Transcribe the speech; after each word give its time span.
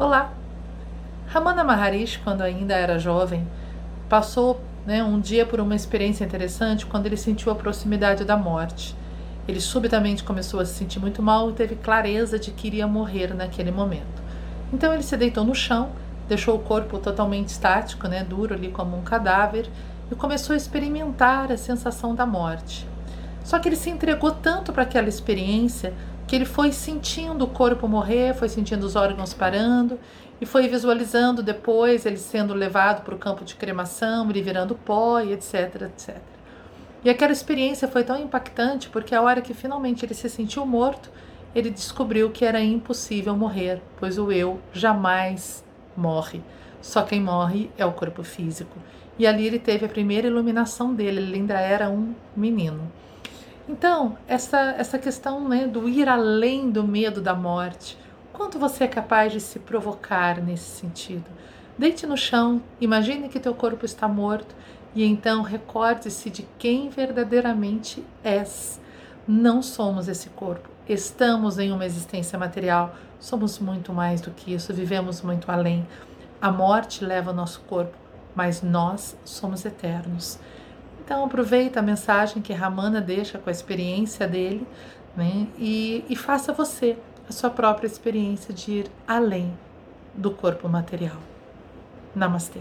Olá! 0.00 0.32
Ramana 1.26 1.62
Maharishi, 1.62 2.20
quando 2.20 2.40
ainda 2.40 2.72
era 2.74 2.98
jovem, 2.98 3.46
passou 4.08 4.58
né, 4.86 5.04
um 5.04 5.20
dia 5.20 5.44
por 5.44 5.60
uma 5.60 5.76
experiência 5.76 6.24
interessante 6.24 6.86
quando 6.86 7.04
ele 7.04 7.18
sentiu 7.18 7.52
a 7.52 7.54
proximidade 7.54 8.24
da 8.24 8.34
morte. 8.34 8.96
Ele 9.46 9.60
subitamente 9.60 10.24
começou 10.24 10.58
a 10.58 10.64
se 10.64 10.72
sentir 10.72 10.98
muito 10.98 11.22
mal 11.22 11.50
e 11.50 11.52
teve 11.52 11.74
clareza 11.74 12.38
de 12.38 12.50
que 12.50 12.68
iria 12.68 12.86
morrer 12.86 13.34
naquele 13.34 13.70
momento. 13.70 14.22
Então 14.72 14.94
ele 14.94 15.02
se 15.02 15.18
deitou 15.18 15.44
no 15.44 15.54
chão, 15.54 15.90
deixou 16.26 16.56
o 16.56 16.60
corpo 16.60 16.98
totalmente 16.98 17.48
estático, 17.48 18.08
né, 18.08 18.24
duro 18.24 18.54
ali 18.54 18.70
como 18.70 18.96
um 18.96 19.02
cadáver, 19.02 19.68
e 20.10 20.14
começou 20.14 20.54
a 20.54 20.56
experimentar 20.56 21.52
a 21.52 21.58
sensação 21.58 22.14
da 22.14 22.24
morte. 22.24 22.88
Só 23.44 23.58
que 23.58 23.68
ele 23.68 23.76
se 23.76 23.90
entregou 23.90 24.30
tanto 24.30 24.72
para 24.72 24.84
aquela 24.84 25.10
experiência 25.10 25.92
que 26.30 26.36
ele 26.36 26.44
foi 26.44 26.70
sentindo 26.70 27.44
o 27.44 27.48
corpo 27.48 27.88
morrer, 27.88 28.34
foi 28.34 28.48
sentindo 28.48 28.86
os 28.86 28.94
órgãos 28.94 29.34
parando 29.34 29.98
e 30.40 30.46
foi 30.46 30.68
visualizando 30.68 31.42
depois 31.42 32.06
ele 32.06 32.18
sendo 32.18 32.54
levado 32.54 33.02
para 33.02 33.16
o 33.16 33.18
campo 33.18 33.44
de 33.44 33.56
cremação, 33.56 34.30
ele 34.30 34.40
virando 34.40 34.76
pó 34.76 35.18
e 35.18 35.32
etc, 35.32 35.82
etc. 35.86 36.18
E 37.02 37.10
aquela 37.10 37.32
experiência 37.32 37.88
foi 37.88 38.04
tão 38.04 38.16
impactante 38.16 38.88
porque 38.88 39.12
a 39.12 39.20
hora 39.20 39.40
que 39.40 39.52
finalmente 39.52 40.06
ele 40.06 40.14
se 40.14 40.30
sentiu 40.30 40.64
morto, 40.64 41.10
ele 41.52 41.68
descobriu 41.68 42.30
que 42.30 42.44
era 42.44 42.60
impossível 42.60 43.34
morrer, 43.34 43.82
pois 43.98 44.16
o 44.16 44.30
eu 44.30 44.60
jamais 44.72 45.64
morre. 45.96 46.40
Só 46.80 47.02
quem 47.02 47.20
morre 47.20 47.72
é 47.76 47.84
o 47.84 47.90
corpo 47.90 48.22
físico. 48.22 48.78
E 49.18 49.26
ali 49.26 49.48
ele 49.48 49.58
teve 49.58 49.84
a 49.84 49.88
primeira 49.88 50.28
iluminação 50.28 50.94
dele, 50.94 51.22
ele 51.22 51.34
ainda 51.34 51.58
era 51.58 51.90
um 51.90 52.14
menino. 52.36 52.88
Então, 53.70 54.18
essa, 54.26 54.74
essa 54.76 54.98
questão 54.98 55.48
né, 55.48 55.64
do 55.64 55.88
ir 55.88 56.08
além 56.08 56.72
do 56.72 56.82
medo 56.82 57.20
da 57.20 57.34
morte, 57.34 57.96
quanto 58.32 58.58
você 58.58 58.82
é 58.82 58.88
capaz 58.88 59.32
de 59.32 59.38
se 59.38 59.60
provocar 59.60 60.42
nesse 60.42 60.80
sentido? 60.80 61.26
Deite 61.78 62.04
no 62.04 62.16
chão, 62.16 62.60
imagine 62.80 63.28
que 63.28 63.38
teu 63.38 63.54
corpo 63.54 63.86
está 63.86 64.08
morto 64.08 64.56
e 64.92 65.04
então 65.04 65.42
recorde-se 65.42 66.30
de 66.30 66.42
quem 66.58 66.88
verdadeiramente 66.88 68.04
és. 68.24 68.80
Não 69.26 69.62
somos 69.62 70.08
esse 70.08 70.30
corpo, 70.30 70.68
estamos 70.88 71.56
em 71.56 71.70
uma 71.70 71.86
existência 71.86 72.36
material, 72.36 72.96
somos 73.20 73.60
muito 73.60 73.92
mais 73.92 74.20
do 74.20 74.32
que 74.32 74.52
isso, 74.52 74.74
vivemos 74.74 75.22
muito 75.22 75.48
além. 75.48 75.86
A 76.42 76.50
morte 76.50 77.04
leva 77.04 77.30
o 77.30 77.34
nosso 77.34 77.60
corpo, 77.68 77.96
mas 78.34 78.62
nós 78.62 79.16
somos 79.24 79.64
eternos. 79.64 80.40
Então 81.10 81.24
aproveita 81.24 81.80
a 81.80 81.82
mensagem 81.82 82.40
que 82.40 82.52
Ramana 82.52 83.00
deixa 83.00 83.36
com 83.36 83.50
a 83.50 83.52
experiência 83.52 84.28
dele 84.28 84.64
né, 85.16 85.48
e, 85.58 86.04
e 86.08 86.14
faça 86.14 86.52
você 86.52 86.96
a 87.28 87.32
sua 87.32 87.50
própria 87.50 87.88
experiência 87.88 88.54
de 88.54 88.70
ir 88.70 88.86
além 89.08 89.52
do 90.14 90.30
corpo 90.30 90.68
material. 90.68 91.16
Namastê. 92.14 92.60